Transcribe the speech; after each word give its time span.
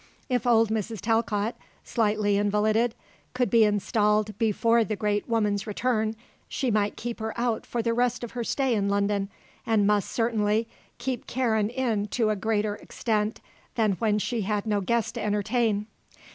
If 0.29 0.47
old 0.47 0.69
Mrs. 0.71 0.99
Talcott, 0.99 1.55
slightly 1.83 2.35
invalided, 2.35 2.95
could 3.35 3.51
be 3.51 3.63
installed 3.63 4.35
before 4.39 4.83
the 4.83 4.95
great 4.95 5.29
woman's 5.29 5.67
return, 5.67 6.15
she 6.49 6.71
might 6.71 6.95
keep 6.95 7.19
her 7.19 7.39
out 7.39 7.67
for 7.67 7.83
the 7.83 7.93
rest 7.93 8.23
of 8.23 8.31
her 8.31 8.43
stay 8.43 8.73
in 8.73 8.89
London, 8.89 9.29
and 9.63 9.85
must, 9.85 10.11
certainly, 10.11 10.67
keep 10.97 11.27
Karen 11.27 11.69
in 11.69 12.07
to 12.07 12.31
a 12.31 12.35
greater 12.35 12.77
extent 12.77 13.41
than 13.75 13.91
when 13.99 14.17
she 14.17 14.41
had 14.41 14.65
no 14.65 14.81
guest 14.81 15.13
to 15.13 15.21
entertain. 15.23 15.85